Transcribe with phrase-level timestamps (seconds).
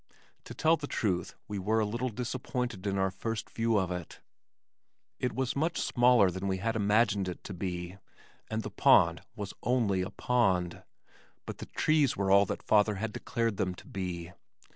[0.45, 4.19] To tell the truth, we were a little disappointed in our first view of it.
[5.19, 7.99] It was much smaller than we had imagined it to be
[8.49, 10.81] and the pond was ONLY a pond,
[11.45, 14.33] but the trees were all that father had declared them to be.